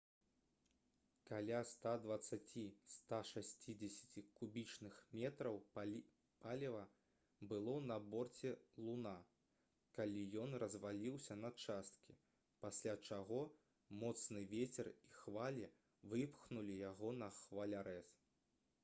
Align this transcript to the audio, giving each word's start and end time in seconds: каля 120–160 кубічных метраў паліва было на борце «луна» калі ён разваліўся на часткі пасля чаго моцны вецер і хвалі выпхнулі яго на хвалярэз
каля 1.29 1.57
120–160 1.71 4.15
кубічных 4.39 4.95
метраў 5.19 5.59
паліва 5.75 6.79
было 7.51 7.75
на 7.91 7.97
борце 8.13 8.53
«луна» 8.87 9.13
калі 9.97 10.23
ён 10.45 10.57
разваліўся 10.65 11.37
на 11.43 11.51
часткі 11.65 12.15
пасля 12.65 12.95
чаго 13.11 13.43
моцны 14.05 14.43
вецер 14.55 14.89
і 15.09 15.11
хвалі 15.19 15.69
выпхнулі 16.15 16.79
яго 16.89 17.13
на 17.25 17.29
хвалярэз 17.41 18.11